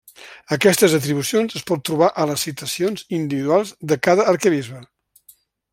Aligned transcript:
Aquestes 0.55 0.95
atribucions 0.99 1.57
es 1.59 1.67
pot 1.71 1.83
trobar 1.89 2.09
a 2.23 2.25
les 2.31 2.45
citacions 2.47 3.05
individuals 3.21 3.75
de 3.93 3.99
cada 4.09 4.27
arquebisbe. 4.33 4.83